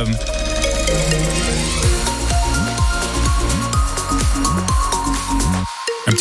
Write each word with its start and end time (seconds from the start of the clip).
Um 0.00 1.39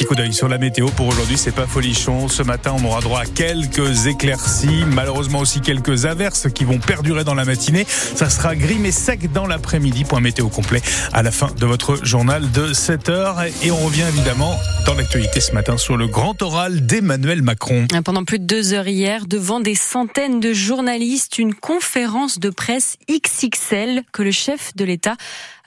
coup 0.09 0.15
d'œil 0.15 0.33
sur 0.33 0.47
la 0.47 0.57
météo 0.57 0.87
pour 0.87 1.05
aujourd'hui, 1.05 1.37
c'est 1.37 1.53
pas 1.53 1.67
folichon. 1.67 2.29
Ce 2.29 2.41
matin, 2.41 2.73
on 2.75 2.83
aura 2.83 2.99
droit 2.99 3.19
à 3.19 3.25
quelques 3.27 4.07
éclaircies, 4.07 4.83
malheureusement 4.87 5.37
aussi 5.37 5.61
quelques 5.61 6.07
averses 6.07 6.47
qui 6.51 6.65
vont 6.65 6.79
perdurer 6.79 7.23
dans 7.23 7.35
la 7.35 7.45
matinée. 7.45 7.85
Ça 7.87 8.27
sera 8.27 8.55
gris 8.55 8.79
mais 8.79 8.89
sec 8.91 9.31
dans 9.31 9.45
l'après-midi. 9.45 10.05
Point 10.05 10.19
météo 10.19 10.47
complet 10.47 10.81
à 11.13 11.21
la 11.21 11.29
fin 11.29 11.51
de 11.51 11.65
votre 11.67 12.03
journal 12.03 12.49
de 12.49 12.73
7 12.73 13.09
heures. 13.09 13.43
Et 13.61 13.69
on 13.69 13.77
revient 13.85 14.05
évidemment 14.09 14.57
dans 14.87 14.95
l'actualité 14.95 15.41
ce 15.41 15.51
matin 15.51 15.77
sur 15.77 15.95
le 15.95 16.07
grand 16.07 16.41
oral 16.41 16.87
d'Emmanuel 16.87 17.43
Macron. 17.43 17.85
Pendant 18.03 18.23
plus 18.23 18.39
de 18.39 18.45
deux 18.45 18.73
heures 18.73 18.87
hier, 18.87 19.27
devant 19.27 19.59
des 19.59 19.75
centaines 19.75 20.39
de 20.39 20.53
journalistes, 20.53 21.37
une 21.37 21.53
conférence 21.53 22.39
de 22.39 22.49
presse 22.49 22.97
XXL 23.11 24.01
que 24.11 24.23
le 24.23 24.31
chef 24.31 24.75
de 24.75 24.85
l'État 24.85 25.17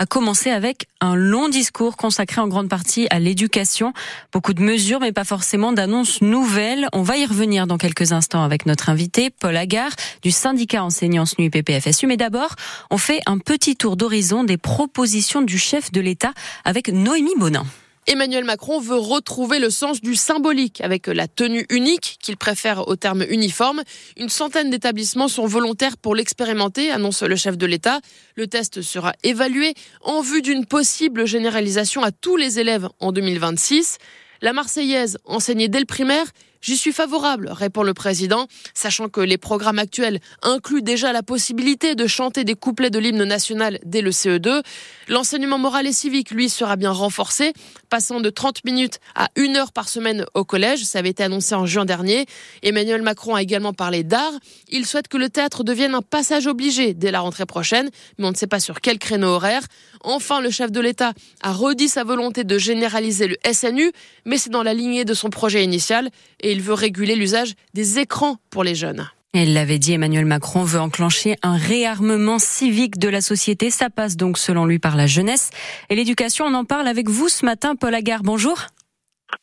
a 0.01 0.07
commencé 0.07 0.51
avec 0.51 0.89
un 1.01 1.15
long 1.15 1.49
discours 1.49 1.97
consacré 1.97 2.41
en 2.41 2.49
grande 2.49 2.69
partie 2.69 3.07
à 3.11 3.21
l'éducation. 3.21 3.93
Beaucoup 4.33 4.55
de 4.55 4.63
mesures, 4.63 5.01
mais 5.01 5.13
pas 5.13 5.25
forcément 5.25 5.73
d'annonces 5.73 6.23
nouvelles. 6.23 6.89
On 6.95 7.03
va 7.03 7.19
y 7.19 7.27
revenir 7.27 7.67
dans 7.67 7.77
quelques 7.77 8.13
instants 8.13 8.43
avec 8.43 8.65
notre 8.65 8.89
invité, 8.89 9.29
Paul 9.29 9.55
Agar, 9.55 9.91
du 10.23 10.31
syndicat 10.31 10.83
enseignants 10.83 11.27
SNU 11.27 11.51
PPFSU. 11.51 12.07
Mais 12.07 12.17
d'abord, 12.17 12.55
on 12.91 12.97
fait 12.97 13.21
un 13.27 13.37
petit 13.37 13.77
tour 13.77 13.97
d'horizon 13.97 14.43
des 14.43 14.57
propositions 14.57 15.43
du 15.43 15.59
chef 15.59 15.93
de 15.93 16.01
l'État 16.01 16.33
avec 16.65 16.89
Noémie 16.89 17.35
Bonin. 17.37 17.67
Emmanuel 18.09 18.45
Macron 18.45 18.81
veut 18.81 18.97
retrouver 18.97 19.61
le 19.61 19.71
sens 19.71 20.01
du 20.01 20.17
symbolique 20.17 20.81
avec 20.81 21.07
la 21.07 21.29
tenue 21.29 21.67
unique 21.71 22.19
qu'il 22.21 22.37
préfère 22.37 22.89
au 22.89 22.97
terme 22.97 23.25
uniforme. 23.29 23.83
Une 24.17 24.29
centaine 24.29 24.71
d'établissements 24.71 25.29
sont 25.29 25.47
volontaires 25.47 25.97
pour 25.97 26.17
l'expérimenter, 26.17 26.91
annonce 26.91 27.23
le 27.23 27.37
chef 27.37 27.57
de 27.57 27.65
l'État. 27.65 28.01
Le 28.35 28.49
test 28.49 28.83
sera 28.83 29.13
évalué 29.23 29.75
en 30.01 30.21
vue 30.21 30.43
d'une 30.43 30.67
possible 30.67 31.27
généralisation 31.27 32.03
à 32.03 32.11
tous 32.11 32.37
les 32.37 32.59
élèves 32.59 32.89
en 32.99 33.13
2026. 33.13 33.99
La 34.41 34.53
Marseillaise, 34.53 35.19
enseignée 35.25 35.69
dès 35.69 35.79
le 35.79 35.87
primaire, 35.87 36.27
J'y 36.63 36.77
suis 36.77 36.93
favorable, 36.93 37.49
répond 37.51 37.83
le 37.83 37.93
président, 37.93 38.47
sachant 38.73 39.09
que 39.09 39.21
les 39.21 39.37
programmes 39.37 39.81
actuels 39.81 40.21
incluent 40.43 40.81
déjà 40.81 41.13
la 41.13 41.25
possibilité 41.25 41.97
de 41.97 42.07
chanter 42.07 42.45
des 42.45 42.55
couplets 42.55 42.89
de 42.89 43.01
l'hymne 43.01 43.25
national 43.25 43.81
dès 43.85 44.01
le 44.01 44.13
CE2. 44.13 44.63
L'enseignement 45.09 45.59
moral 45.59 45.89
et 45.89 45.93
civique, 45.93 46.31
lui, 46.31 46.49
sera 46.49 46.77
bien 46.77 46.93
renforcé, 46.93 47.53
passant 47.91 48.21
de 48.21 48.31
30 48.31 48.65
minutes 48.65 49.01
à 49.17 49.29
une 49.35 49.57
heure 49.57 49.73
par 49.73 49.89
semaine 49.89 50.25
au 50.35 50.45
collège. 50.45 50.85
Ça 50.85 51.01
avait 51.01 51.11
été 51.11 51.25
annoncé 51.25 51.57
en 51.57 51.67
juin 51.67 51.85
dernier. 51.85 52.27
Emmanuel 52.63 53.03
Macron 53.03 53.35
a 53.35 53.43
également 53.43 53.73
parlé 53.73 54.05
d'art. 54.05 54.33
Il 54.69 54.87
souhaite 54.87 55.09
que 55.09 55.17
le 55.17 55.31
théâtre 55.31 55.65
devienne 55.65 55.97
un 55.97 56.03
passage 56.03 56.47
obligé 56.47 56.95
dès 56.95 57.11
la 57.11 57.19
rentrée 57.19 57.45
prochaine, 57.45 57.91
mais 58.19 58.27
on 58.27 58.31
ne 58.31 58.37
sait 58.37 58.47
pas 58.47 58.61
sur 58.61 58.81
quel 58.81 59.01
créneau 59.01 59.31
horaire. 59.31 59.63
Enfin, 60.05 60.41
le 60.41 60.51
chef 60.51 60.71
de 60.71 60.81
l'État 60.81 61.13
a 61.43 61.53
redit 61.53 61.89
sa 61.89 62.05
volonté 62.05 62.45
de 62.45 62.57
généraliser 62.57 63.27
le 63.27 63.37
SNU, 63.53 63.91
mais 64.25 64.39
c'est 64.39 64.51
dans 64.51 64.63
la 64.63 64.75
lignée 64.75 65.05
de 65.05 65.15
son 65.15 65.29
projet 65.29 65.65
initial 65.65 66.09
il 66.53 66.63
veut 66.63 66.75
réguler 66.75 67.17
l'usage 67.17 67.55
des 67.75 67.99
écrans 67.99 68.37
pour 68.51 68.63
les 68.63 68.75
jeunes. 68.75 69.09
Elle 69.35 69.55
l'avait 69.55 69.79
dit, 69.79 69.95
Emmanuel 69.95 70.27
Macron 70.27 70.63
veut 70.63 70.79
enclencher 70.79 71.37
un 71.43 71.57
réarmement 71.57 72.39
civique 72.39 72.99
de 72.99 73.09
la 73.09 73.23
société. 73.23 73.71
Ça 73.71 73.89
passe 73.89 74.19
donc, 74.19 74.37
selon 74.37 74.67
lui, 74.67 74.79
par 74.79 74.95
la 74.95 75.07
jeunesse 75.07 75.51
et 75.89 75.95
l'éducation. 75.95 76.45
On 76.45 76.55
en 76.55 76.67
parle 76.67 76.87
avec 76.87 77.09
vous 77.09 77.29
ce 77.29 77.47
matin, 77.47 77.75
Paul 77.75 77.95
Agar. 77.95 78.21
Bonjour. 78.23 78.67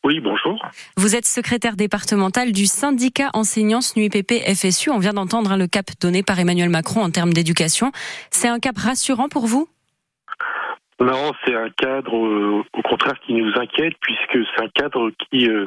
Oui, 0.04 0.20
bonjour. 0.20 0.64
Vous 0.96 1.16
êtes 1.16 1.26
secrétaire 1.26 1.74
départemental 1.74 2.52
du 2.52 2.66
syndicat 2.66 3.30
enseignants 3.34 3.80
NUIPP 3.96 4.32
FSU. 4.54 4.90
On 4.90 4.98
vient 4.98 5.12
d'entendre 5.12 5.56
le 5.56 5.66
cap 5.66 5.86
donné 6.00 6.22
par 6.22 6.38
Emmanuel 6.38 6.68
Macron 6.68 7.02
en 7.02 7.10
termes 7.10 7.32
d'éducation. 7.32 7.90
C'est 8.30 8.48
un 8.48 8.60
cap 8.60 8.78
rassurant 8.78 9.28
pour 9.28 9.46
vous? 9.46 9.68
Non, 11.00 11.32
c'est 11.44 11.54
un 11.54 11.70
cadre, 11.70 12.14
euh, 12.14 12.62
au 12.74 12.82
contraire, 12.82 13.18
qui 13.26 13.32
nous 13.32 13.50
inquiète, 13.56 13.94
puisque 14.00 14.46
c'est 14.54 14.62
un 14.62 14.68
cadre 14.68 15.10
qui 15.30 15.48
euh, 15.48 15.66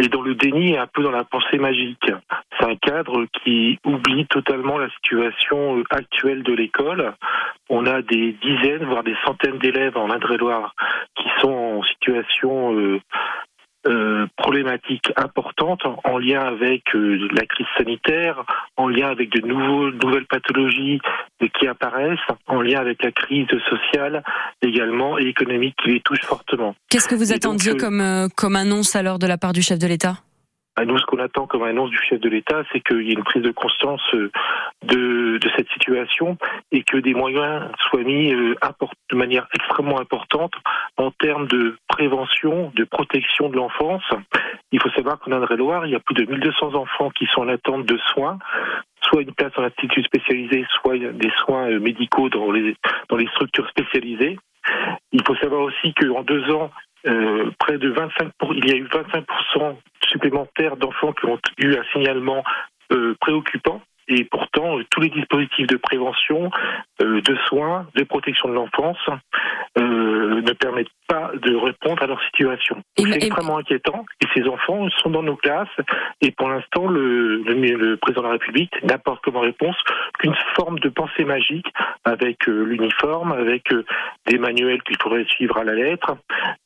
et 0.00 0.08
dans 0.08 0.22
le 0.22 0.34
déni 0.34 0.72
et 0.72 0.78
un 0.78 0.86
peu 0.86 1.02
dans 1.02 1.10
la 1.10 1.24
pensée 1.24 1.58
magique. 1.58 2.10
C'est 2.58 2.66
un 2.66 2.76
cadre 2.76 3.26
qui 3.44 3.78
oublie 3.84 4.26
totalement 4.26 4.78
la 4.78 4.88
situation 4.90 5.78
euh, 5.78 5.84
actuelle 5.90 6.42
de 6.42 6.54
l'école. 6.54 7.12
On 7.68 7.86
a 7.86 8.00
des 8.00 8.32
dizaines, 8.42 8.84
voire 8.84 9.04
des 9.04 9.16
centaines 9.26 9.58
d'élèves 9.58 9.98
en 9.98 10.10
Indre-et-Loire 10.10 10.74
qui 11.16 11.28
sont 11.40 11.52
en 11.52 11.82
situation 11.82 12.74
euh, 13.86 14.26
problématiques 14.36 15.10
importantes 15.16 15.82
en 16.04 16.18
lien 16.18 16.40
avec 16.40 16.82
euh, 16.94 17.28
la 17.32 17.46
crise 17.46 17.66
sanitaire, 17.78 18.44
en 18.76 18.88
lien 18.88 19.08
avec 19.08 19.30
de 19.30 19.46
nouveaux, 19.46 19.90
nouvelles 19.90 20.26
pathologies 20.26 21.00
qui 21.58 21.66
apparaissent, 21.66 22.18
en 22.46 22.60
lien 22.60 22.78
avec 22.78 23.02
la 23.02 23.10
crise 23.10 23.48
sociale 23.68 24.22
également 24.60 25.18
et 25.18 25.24
économique 25.24 25.76
qui 25.82 25.92
les 25.92 26.00
touche 26.00 26.20
fortement. 26.20 26.74
Qu'est-ce 26.90 27.08
que 27.08 27.14
vous 27.14 27.32
attendiez 27.32 27.72
euh, 27.72 27.76
comme, 27.76 28.28
comme 28.36 28.56
annonce 28.56 28.96
alors 28.96 29.18
de 29.18 29.26
la 29.26 29.38
part 29.38 29.52
du 29.54 29.62
chef 29.62 29.78
de 29.78 29.86
l'État? 29.86 30.18
Nous, 30.84 30.98
ce 30.98 31.04
qu'on 31.04 31.18
attend 31.18 31.46
comme 31.46 31.62
annonce 31.62 31.90
du 31.90 31.98
chef 31.98 32.20
de 32.20 32.28
l'État, 32.28 32.62
c'est 32.72 32.80
qu'il 32.80 33.02
y 33.02 33.10
ait 33.10 33.14
une 33.14 33.24
prise 33.24 33.42
de 33.42 33.50
conscience 33.50 34.02
euh, 34.14 34.30
de, 34.84 35.38
cette 35.56 35.68
situation 35.70 36.38
et 36.72 36.82
que 36.82 36.96
des 36.96 37.12
moyens 37.12 37.64
soient 37.88 38.02
mis 38.02 38.32
euh, 38.32 38.54
de 39.10 39.16
manière 39.16 39.46
extrêmement 39.54 40.00
importante 40.00 40.52
en 40.96 41.10
termes 41.10 41.48
de 41.48 41.76
prévention, 41.88 42.72
de 42.74 42.84
protection 42.84 43.48
de 43.48 43.56
l'enfance. 43.56 44.04
Il 44.72 44.80
faut 44.80 44.90
savoir 44.90 45.18
qu'en 45.18 45.32
Indre-et-Loire, 45.32 45.86
il 45.86 45.92
y 45.92 45.96
a 45.96 46.00
plus 46.00 46.14
de 46.14 46.24
1200 46.30 46.74
enfants 46.74 47.10
qui 47.10 47.26
sont 47.26 47.42
en 47.42 47.48
attente 47.48 47.84
de 47.86 47.98
soins 48.12 48.38
soit 49.02 49.22
une 49.22 49.32
place 49.32 49.52
en 49.56 49.62
institut 49.62 50.02
spécialisé, 50.04 50.66
soit 50.80 50.98
des 50.98 51.30
soins 51.38 51.70
euh, 51.70 51.80
médicaux 51.80 52.28
dans 52.28 52.52
les, 52.52 52.76
structures 53.32 53.68
spécialisées. 53.70 54.38
Il 55.10 55.22
faut 55.26 55.34
savoir 55.36 55.62
aussi 55.62 55.94
qu'en 55.94 56.22
deux 56.22 56.48
ans, 56.52 56.70
près 57.58 57.78
de 57.78 57.88
25 57.88 58.30
pour, 58.38 58.54
il 58.54 58.68
y 58.68 58.72
a 58.72 58.76
eu 58.76 58.86
25 58.92 59.24
supplémentaires 60.10 60.76
d'enfants 60.76 61.12
qui 61.12 61.26
ont 61.26 61.38
eu 61.58 61.74
un 61.76 61.84
signalement 61.92 62.42
euh, 62.92 63.14
préoccupant 63.20 63.80
et 64.10 64.24
pourtant 64.24 64.78
euh, 64.78 64.84
tous 64.90 65.00
les 65.00 65.08
dispositifs 65.08 65.66
de 65.66 65.76
prévention, 65.76 66.50
euh, 67.02 67.20
de 67.20 67.36
soins, 67.46 67.86
de 67.94 68.04
protection 68.04 68.48
de 68.48 68.54
l'enfance 68.54 68.98
euh, 69.78 70.42
ne 70.42 70.52
permettent 70.52 70.88
pas 71.06 71.30
de 71.34 71.54
répondre 71.54 72.02
à 72.02 72.06
leur 72.06 72.20
situation. 72.24 72.82
C'est 72.96 73.10
extrêmement 73.10 73.58
inquiétant 73.58 74.04
et 74.22 74.26
ces 74.34 74.48
enfants 74.48 74.88
sont 75.02 75.10
dans 75.10 75.22
nos 75.22 75.36
classes 75.36 75.68
et 76.20 76.30
pour 76.32 76.48
l'instant 76.48 76.88
le, 76.88 77.42
le, 77.42 77.96
président 77.96 78.22
de 78.22 78.26
la 78.26 78.32
République 78.32 78.72
n'apporte 78.82 79.22
comme 79.24 79.36
réponse 79.36 79.76
qu'une 80.18 80.34
forme 80.54 80.78
de 80.80 80.88
pensée 80.88 81.24
magique 81.24 81.66
avec 82.04 82.46
l'uniforme, 82.46 83.32
avec 83.32 83.64
des 84.26 84.38
manuels 84.38 84.82
qu'il 84.82 84.96
faudrait 85.02 85.24
suivre 85.24 85.58
à 85.58 85.64
la 85.64 85.74
lettre. 85.74 86.16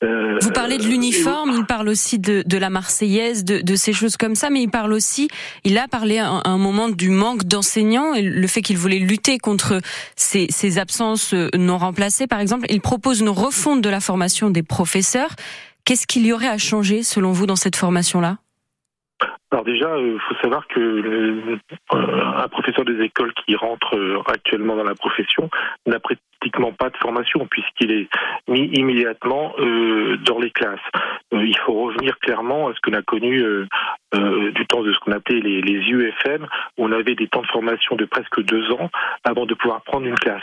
Vous 0.02 0.52
parlez 0.52 0.78
de 0.78 0.84
l'uniforme, 0.84 1.52
il 1.56 1.64
parle 1.64 1.88
aussi 1.88 2.18
de, 2.18 2.42
de 2.46 2.58
la 2.58 2.70
Marseillaise, 2.70 3.44
de, 3.44 3.60
de, 3.60 3.74
ces 3.74 3.92
choses 3.92 4.16
comme 4.16 4.34
ça, 4.34 4.50
mais 4.50 4.62
il 4.62 4.70
parle 4.70 4.92
aussi, 4.92 5.28
il 5.64 5.78
a 5.78 5.88
parlé 5.88 6.18
à 6.18 6.42
un 6.44 6.58
moment 6.58 6.88
du 6.88 7.10
manque 7.10 7.33
d'enseignants 7.36 8.14
et 8.14 8.22
le 8.22 8.46
fait 8.46 8.62
qu'il 8.62 8.76
voulait 8.76 8.98
lutter 8.98 9.38
contre 9.38 9.80
ces, 10.16 10.46
ces 10.50 10.78
absences 10.78 11.34
euh, 11.34 11.48
non 11.56 11.78
remplacées, 11.78 12.26
par 12.26 12.40
exemple, 12.40 12.66
il 12.70 12.80
propose 12.80 13.20
une 13.20 13.28
refonte 13.28 13.80
de 13.80 13.88
la 13.88 14.00
formation 14.00 14.50
des 14.50 14.62
professeurs. 14.62 15.30
Qu'est-ce 15.84 16.06
qu'il 16.06 16.26
y 16.26 16.32
aurait 16.32 16.48
à 16.48 16.58
changer, 16.58 17.02
selon 17.02 17.32
vous, 17.32 17.46
dans 17.46 17.56
cette 17.56 17.76
formation-là? 17.76 18.38
Alors 19.50 19.64
déjà, 19.64 19.96
il 19.98 20.14
euh, 20.14 20.18
faut 20.28 20.34
savoir 20.42 20.66
que 20.68 20.80
euh, 20.80 21.58
un 21.92 22.48
professeur 22.48 22.84
des 22.84 23.00
écoles 23.02 23.32
qui 23.44 23.54
rentre 23.56 23.96
actuellement 24.26 24.76
dans 24.76 24.84
la 24.84 24.94
profession 24.94 25.50
n'a 25.86 26.00
pratiquement 26.00 26.72
pas 26.72 26.90
de 26.90 26.96
formation 26.96 27.46
puisqu'il 27.50 27.92
est 27.92 28.08
mis 28.48 28.66
immédiatement 28.74 29.54
dans 29.58 30.38
les 30.38 30.50
classes. 30.50 30.80
Il 31.42 31.56
faut 31.58 31.72
revenir 31.72 32.18
clairement 32.18 32.68
à 32.68 32.74
ce 32.74 32.80
qu'on 32.80 32.96
a 32.96 33.02
connu 33.02 33.42
euh, 33.42 34.52
du 34.52 34.66
temps 34.66 34.82
de 34.82 34.92
ce 34.92 34.98
qu'on 35.00 35.12
appelait 35.12 35.40
les, 35.40 35.60
UFM, 35.60 36.46
où 36.76 36.84
on 36.84 36.92
avait 36.92 37.14
des 37.14 37.26
temps 37.26 37.42
de 37.42 37.46
formation 37.48 37.96
de 37.96 38.04
presque 38.04 38.42
deux 38.42 38.70
ans 38.72 38.90
avant 39.24 39.46
de 39.46 39.54
pouvoir 39.54 39.82
prendre 39.82 40.06
une 40.06 40.14
classe. 40.14 40.42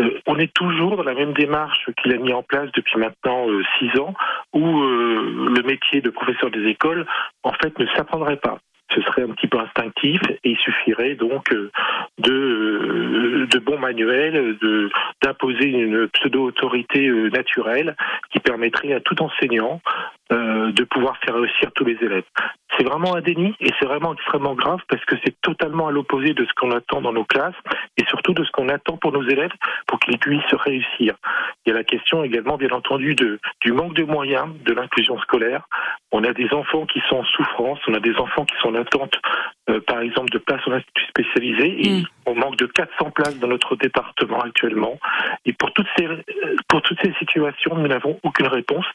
Euh, 0.00 0.18
on 0.26 0.38
est 0.38 0.52
toujours 0.52 0.96
dans 0.96 1.04
la 1.04 1.14
même 1.14 1.32
démarche 1.32 1.90
qu'il 2.02 2.12
a 2.12 2.18
mis 2.18 2.32
en 2.32 2.42
place 2.42 2.70
depuis 2.74 2.98
maintenant 2.98 3.48
euh, 3.48 3.62
six 3.78 3.98
ans, 4.00 4.14
où 4.52 4.82
le 4.82 5.62
métier 5.62 6.00
de 6.00 6.10
professeur 6.10 6.50
des 6.50 6.66
écoles, 6.66 7.06
en 7.42 7.52
fait, 7.52 7.78
ne 7.78 7.86
s'apprendrait 7.96 8.36
pas 8.36 8.58
ce 8.94 9.00
serait 9.02 9.22
un 9.22 9.30
petit 9.30 9.48
peu 9.48 9.58
instinctif 9.58 10.20
et 10.44 10.50
il 10.50 10.56
suffirait 10.58 11.14
donc 11.14 11.52
de, 12.18 13.23
de 13.54 13.60
bons 13.60 13.78
manuels, 13.78 14.58
d'imposer 15.22 15.66
une 15.66 16.08
pseudo-autorité 16.08 17.08
naturelle 17.32 17.96
qui 18.32 18.40
permettrait 18.40 18.92
à 18.92 19.00
tout 19.00 19.20
enseignant 19.22 19.80
de 20.30 20.84
pouvoir 20.84 21.16
faire 21.24 21.36
réussir 21.36 21.70
tous 21.72 21.84
les 21.84 21.96
élèves. 22.02 22.24
C'est 22.76 22.84
vraiment 22.84 23.14
un 23.14 23.20
déni 23.20 23.54
et 23.60 23.70
c'est 23.78 23.86
vraiment 23.86 24.14
extrêmement 24.14 24.54
grave 24.54 24.80
parce 24.88 25.04
que 25.04 25.16
c'est 25.24 25.34
totalement 25.40 25.88
à 25.88 25.92
l'opposé 25.92 26.34
de 26.34 26.44
ce 26.44 26.52
qu'on 26.54 26.70
attend 26.72 27.00
dans 27.00 27.12
nos 27.12 27.24
classes 27.24 27.54
et 27.96 28.04
surtout 28.06 28.34
de 28.34 28.44
ce 28.44 28.50
qu'on 28.50 28.68
attend 28.68 28.96
pour 28.96 29.12
nos 29.12 29.22
élèves 29.28 29.52
pour 29.86 29.98
qu'ils 30.00 30.18
puissent 30.18 30.42
réussir. 30.52 31.14
Il 31.64 31.70
y 31.70 31.72
a 31.72 31.74
la 31.74 31.84
question 31.84 32.24
également, 32.24 32.56
bien 32.56 32.70
entendu, 32.70 33.14
de, 33.14 33.38
du 33.60 33.72
manque 33.72 33.94
de 33.94 34.04
moyens 34.04 34.48
de 34.64 34.72
l'inclusion 34.72 35.18
scolaire. 35.20 35.68
On 36.12 36.24
a 36.24 36.32
des 36.32 36.52
enfants 36.52 36.86
qui 36.86 37.00
sont 37.08 37.16
en 37.16 37.24
souffrance, 37.24 37.78
on 37.88 37.94
a 37.94 38.00
des 38.00 38.14
enfants 38.16 38.44
qui 38.44 38.54
sont 38.60 38.68
en 38.68 38.74
attente, 38.74 39.14
euh, 39.70 39.80
par 39.80 40.00
exemple, 40.00 40.30
de 40.30 40.38
places 40.38 40.66
en 40.66 40.72
institut 40.72 41.04
spécialisé 41.08 41.86
et 41.86 42.00
mm. 42.00 42.04
on 42.26 42.34
manque 42.34 42.56
de 42.56 42.66
400 42.66 43.10
places 43.10 43.38
dans 43.38 43.48
notre 43.48 43.76
département 43.76 44.40
actuellement. 44.40 44.98
Et 45.44 45.52
pour 45.52 45.72
toutes 45.72 45.88
ces, 45.96 46.06
euh, 46.06 46.22
pour 46.68 46.82
toutes 46.82 47.00
ces 47.02 47.12
situations, 47.18 47.74
nous 47.76 47.88
n'avons 47.88 48.18
aucune 48.22 48.46
réponse. 48.46 48.86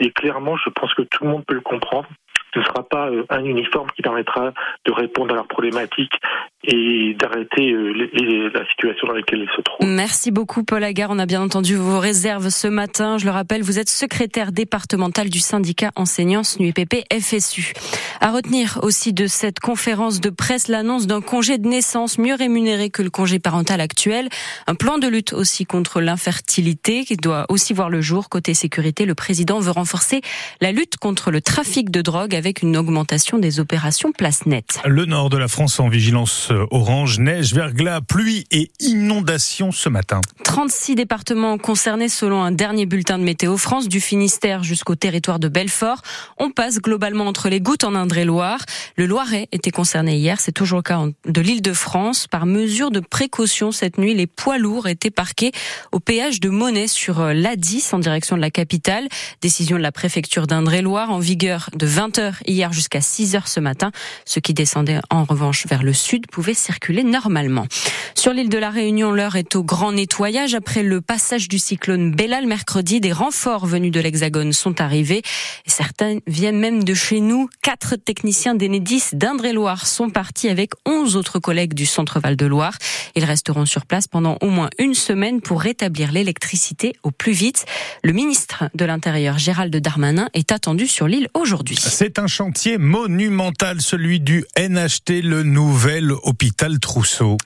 Et 0.00 0.10
clairement, 0.10 0.56
je 0.56 0.70
pense 0.70 0.92
que 0.94 1.02
tout 1.02 1.24
le 1.24 1.30
monde 1.30 1.44
peut 1.46 1.54
le 1.54 1.60
comprendre 1.60 2.08
ne 2.56 2.62
sera 2.62 2.82
pas 2.82 3.10
euh, 3.10 3.24
un 3.30 3.44
uniforme 3.44 3.90
qui 3.92 4.02
permettra 4.02 4.52
de 4.84 4.92
répondre 4.92 5.32
à 5.32 5.36
leurs 5.36 5.48
problématiques 5.48 6.20
et 6.66 7.14
d'arrêter 7.18 7.72
euh, 7.72 8.50
la 8.52 8.66
situation 8.70 9.08
dans 9.08 9.14
laquelle 9.14 9.40
ils 9.40 9.56
se 9.56 9.62
trouvent. 9.62 9.86
Merci 9.86 10.30
beaucoup 10.30 10.64
Paul 10.64 10.82
Agar. 10.84 11.10
On 11.10 11.18
a 11.18 11.26
bien 11.26 11.42
entendu 11.42 11.76
vos 11.76 11.98
réserves 11.98 12.48
ce 12.48 12.68
matin. 12.68 13.18
Je 13.18 13.24
le 13.24 13.30
rappelle, 13.30 13.62
vous 13.62 13.78
êtes 13.78 13.88
secrétaire 13.88 14.52
départemental 14.52 15.28
du 15.28 15.40
syndicat 15.40 15.90
enseignants 15.96 16.42
SNUEPP 16.42 17.04
FSU. 17.12 17.72
À 18.20 18.30
retenir 18.30 18.78
aussi 18.82 19.12
de 19.12 19.26
cette 19.26 19.60
conférence 19.60 20.20
de 20.20 20.30
presse 20.30 20.68
l'annonce 20.68 21.06
d'un 21.06 21.20
congé 21.20 21.58
de 21.58 21.68
naissance 21.68 22.18
mieux 22.18 22.34
rémunéré 22.34 22.90
que 22.90 23.02
le 23.02 23.10
congé 23.10 23.38
parental 23.38 23.80
actuel. 23.80 24.28
Un 24.66 24.74
plan 24.74 24.98
de 24.98 25.06
lutte 25.06 25.32
aussi 25.32 25.66
contre 25.66 26.00
l'infertilité 26.00 27.04
qui 27.04 27.16
doit 27.16 27.46
aussi 27.48 27.74
voir 27.74 27.90
le 27.90 28.00
jour. 28.00 28.28
Côté 28.28 28.54
sécurité, 28.54 29.04
le 29.04 29.14
président 29.14 29.60
veut 29.60 29.70
renforcer 29.70 30.22
la 30.60 30.72
lutte 30.72 30.96
contre 30.96 31.30
le 31.30 31.40
trafic 31.40 31.90
de 31.90 32.00
drogue 32.00 32.34
avec 32.34 32.62
une 32.62 32.76
augmentation 32.76 33.38
des 33.38 33.60
opérations 33.60 34.12
place 34.12 34.46
nette. 34.46 34.80
Le 34.86 35.04
nord 35.04 35.30
de 35.30 35.36
la 35.36 35.48
France 35.48 35.80
en 35.80 35.88
vigilance 35.88 36.50
orange, 36.70 37.18
neige, 37.18 37.54
verglas, 37.54 38.00
pluie 38.00 38.44
et 38.50 38.70
inondations 38.80 39.72
ce 39.72 39.88
matin. 39.88 40.20
36 40.44 40.94
départements 40.94 41.58
concernés 41.58 42.08
selon 42.08 42.42
un 42.42 42.52
dernier 42.52 42.86
bulletin 42.86 43.18
de 43.18 43.24
Météo 43.24 43.56
France, 43.56 43.88
du 43.88 44.00
Finistère 44.00 44.62
jusqu'au 44.62 44.94
territoire 44.94 45.38
de 45.38 45.48
Belfort. 45.48 46.02
On 46.38 46.50
passe 46.50 46.80
globalement 46.80 47.26
entre 47.26 47.48
les 47.48 47.60
gouttes 47.60 47.84
en 47.84 47.94
Indre-et-Loire. 47.94 48.60
Le 48.96 49.06
Loiret 49.06 49.48
était 49.52 49.70
concerné 49.70 50.16
hier, 50.16 50.40
c'est 50.40 50.52
toujours 50.52 50.78
le 50.78 50.82
cas 50.82 51.00
de 51.26 51.40
l'île 51.40 51.62
de 51.62 51.72
France. 51.72 52.26
Par 52.26 52.46
mesure 52.46 52.90
de 52.90 53.00
précaution, 53.00 53.72
cette 53.72 53.98
nuit, 53.98 54.14
les 54.14 54.26
poids 54.26 54.58
lourds 54.58 54.86
étaient 54.86 55.10
parqués 55.10 55.52
au 55.92 56.00
péage 56.00 56.40
de 56.40 56.50
Monet 56.50 56.86
sur 56.86 57.20
euh, 57.20 57.32
l'A10 57.32 57.94
en 57.94 57.98
direction 57.98 58.36
de 58.36 58.40
la 58.40 58.50
capitale. 58.50 59.08
Décision 59.40 59.76
de 59.76 59.82
la 59.82 59.92
préfecture 59.92 60.46
d'Indre-et-Loire 60.46 61.10
en 61.10 61.18
vigueur 61.18 61.70
de 61.74 61.86
20h 61.86 62.34
hier 62.46 62.72
jusqu'à 62.72 63.00
6h 63.00 63.46
ce 63.46 63.60
matin. 63.60 63.90
Ceux 64.24 64.40
qui 64.40 64.54
descendaient 64.54 65.00
en 65.10 65.24
revanche 65.24 65.66
vers 65.66 65.82
le 65.82 65.92
sud 65.92 66.26
pouvaient 66.26 66.43
circuler 66.52 67.04
normalement. 67.04 67.66
Sur 68.14 68.32
l'île 68.32 68.48
de 68.48 68.58
la 68.58 68.70
Réunion, 68.70 69.10
l'heure 69.10 69.36
est 69.36 69.56
au 69.56 69.64
grand 69.64 69.92
nettoyage. 69.92 70.54
Après 70.54 70.82
le 70.82 71.00
passage 71.00 71.48
du 71.48 71.58
cyclone 71.58 72.10
Bellal 72.10 72.46
mercredi, 72.46 73.00
des 73.00 73.12
renforts 73.12 73.66
venus 73.66 73.92
de 73.92 74.00
l'Hexagone 74.00 74.52
sont 74.52 74.80
arrivés. 74.80 75.22
Certains 75.66 76.18
viennent 76.26 76.58
même 76.58 76.84
de 76.84 76.94
chez 76.94 77.20
nous. 77.20 77.48
Quatre 77.62 77.96
techniciens 77.96 78.54
d'Enedis 78.54 79.04
d'Indre-et-Loire 79.12 79.86
sont 79.86 80.10
partis 80.10 80.48
avec 80.48 80.72
11 80.86 81.16
autres 81.16 81.38
collègues 81.38 81.74
du 81.74 81.86
centre 81.86 82.20
Val 82.20 82.36
de 82.36 82.46
Loire. 82.46 82.76
Ils 83.14 83.24
resteront 83.24 83.66
sur 83.66 83.86
place 83.86 84.08
pendant 84.08 84.38
au 84.40 84.48
moins 84.48 84.70
une 84.78 84.94
semaine 84.94 85.40
pour 85.40 85.60
rétablir 85.60 86.12
l'électricité 86.12 86.94
au 87.02 87.10
plus 87.10 87.32
vite. 87.32 87.64
Le 88.02 88.12
ministre 88.12 88.64
de 88.74 88.84
l'Intérieur, 88.84 89.38
Gérald 89.38 89.74
Darmanin, 89.74 90.28
est 90.34 90.52
attendu 90.52 90.86
sur 90.86 91.08
l'île 91.08 91.28
aujourd'hui. 91.34 91.76
C'est 91.78 92.18
un 92.18 92.26
chantier 92.26 92.78
monumental, 92.78 93.80
celui 93.80 94.20
du 94.20 94.44
NHT, 94.58 95.22
le 95.22 95.42
nouvel 95.42 96.12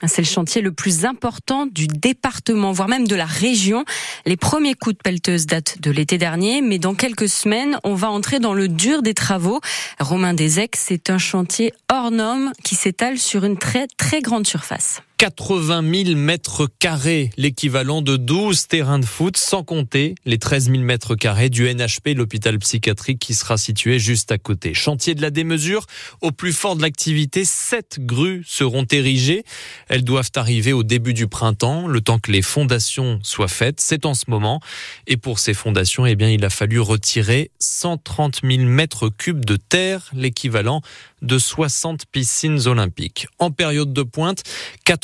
C'est 0.05 0.21
le 0.21 0.27
chantier 0.27 0.61
le 0.61 0.71
plus 0.71 1.05
important 1.05 1.65
du 1.65 1.87
département, 1.87 2.71
voire 2.71 2.87
même 2.87 3.07
de 3.07 3.15
la 3.15 3.25
région. 3.25 3.85
Les 4.25 4.37
premiers 4.37 4.73
coups 4.73 4.97
de 4.97 5.01
pelleteuse 5.01 5.45
datent 5.45 5.81
de 5.81 5.91
l'été 5.91 6.17
dernier, 6.17 6.61
mais 6.61 6.79
dans 6.79 6.95
quelques 6.95 7.29
semaines, 7.29 7.79
on 7.83 7.95
va 7.95 8.09
entrer 8.09 8.39
dans 8.39 8.53
le 8.53 8.67
dur 8.67 9.01
des 9.01 9.13
travaux. 9.13 9.61
Romain 9.99 10.33
Desec, 10.33 10.75
c'est 10.75 11.09
un 11.09 11.17
chantier 11.17 11.73
hors 11.91 12.11
norme 12.11 12.51
qui 12.63 12.75
s'étale 12.75 13.17
sur 13.17 13.45
une 13.45 13.57
très 13.57 13.87
très 13.97 14.21
grande 14.21 14.47
surface. 14.47 15.01
80 15.19 16.05
000 16.05 16.17
mètres 16.17 16.69
carrés, 16.79 17.29
l'équivalent 17.35 18.01
de 18.01 18.15
12 18.15 18.67
terrains 18.67 18.99
de 18.99 19.05
foot, 19.05 19.35
sans 19.35 19.65
compter 19.65 20.15
les 20.23 20.37
13 20.37 20.71
000 20.71 20.77
mètres 20.77 21.15
carrés 21.15 21.49
du 21.49 21.67
NHP, 21.67 22.15
l'hôpital 22.15 22.57
psychiatrique 22.57 23.19
qui 23.19 23.33
sera 23.33 23.57
situé 23.57 23.99
juste 23.99 24.31
à 24.31 24.37
côté. 24.37 24.73
Chantier 24.73 25.15
de 25.15 25.21
la 25.21 25.29
démesure, 25.29 25.87
au 26.21 26.31
plus 26.31 26.53
fort 26.53 26.77
de 26.77 26.81
l'activité, 26.81 27.43
sept 27.43 27.97
grues 27.99 28.45
seront 28.47 28.85
érigées. 28.89 29.43
Elles 29.89 30.05
doivent 30.05 30.31
arriver 30.35 30.71
au 30.71 30.83
début 30.83 31.13
du 31.13 31.27
printemps, 31.27 31.87
le 31.87 31.99
temps 31.99 32.19
que 32.19 32.31
les 32.31 32.41
fondations 32.41 33.19
soient 33.21 33.49
faites. 33.49 33.81
C'est 33.81 34.05
en 34.05 34.13
ce 34.13 34.23
moment. 34.29 34.61
Et 35.05 35.17
pour 35.17 35.39
ces 35.39 35.53
fondations, 35.53 36.05
eh 36.05 36.15
bien, 36.15 36.29
il 36.29 36.45
a 36.45 36.49
fallu 36.49 36.79
retirer 36.79 37.51
130 37.59 38.39
000 38.49 38.63
mètres 38.63 39.09
cubes 39.09 39.43
de 39.43 39.57
terre, 39.57 40.09
l'équivalent 40.13 40.81
de 41.21 41.37
60 41.37 42.05
piscines 42.05 42.67
olympiques. 42.67 43.27
En 43.39 43.51
période 43.51 43.91
de 43.91 44.03
pointe, 44.03 44.43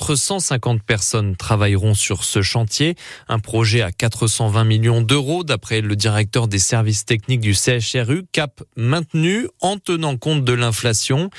450 0.05 0.83
personnes 0.83 1.35
travailleront 1.35 1.95
sur 1.95 2.23
ce 2.23 2.43
chantier, 2.43 2.95
un 3.27 3.39
projet 3.39 3.81
à 3.81 3.91
420 3.91 4.63
millions 4.63 5.01
d'euros 5.01 5.43
d'après 5.43 5.81
le 5.81 5.95
directeur 5.95 6.47
des 6.47 6.59
services 6.59 7.05
techniques 7.05 7.39
du 7.39 7.55
CHRU, 7.55 8.23
cap 8.31 8.61
maintenu 8.75 9.47
en 9.61 9.77
tenant 9.77 10.15
compte 10.15 10.43
de 10.43 10.53
l'inflation. 10.53 11.31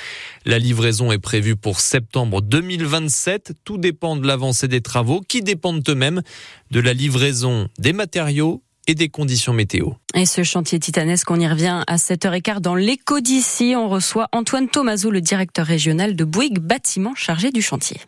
La 0.45 0.59
livraison 0.59 1.13
est 1.13 1.17
prévue 1.17 1.55
pour 1.55 1.79
septembre 1.79 2.41
2027. 2.41 3.53
Tout 3.63 3.77
dépend 3.77 4.17
de 4.17 4.27
l'avancée 4.27 4.67
des 4.67 4.81
travaux 4.81 5.21
qui 5.21 5.41
dépendent 5.41 5.87
eux-mêmes 5.87 6.21
de 6.69 6.81
la 6.81 6.93
livraison 6.93 7.69
des 7.79 7.93
matériaux 7.93 8.63
et 8.85 8.95
des 8.95 9.07
conditions 9.07 9.53
météo. 9.53 9.91
Et 10.13 10.25
ce 10.25 10.43
chantier 10.43 10.77
titanesque, 10.77 11.31
on 11.31 11.39
y 11.39 11.47
revient 11.47 11.83
à 11.87 11.95
7h15 11.95 12.59
dans 12.59 12.75
l'écho 12.75 13.21
d'ici. 13.21 13.75
On 13.77 13.87
reçoit 13.87 14.27
Antoine 14.33 14.67
Tomazo, 14.67 15.09
le 15.09 15.21
directeur 15.21 15.65
régional 15.65 16.17
de 16.17 16.25
Bouygues 16.25 16.59
Bâtiment 16.59 17.15
chargé 17.15 17.51
du 17.51 17.61
chantier. 17.61 18.01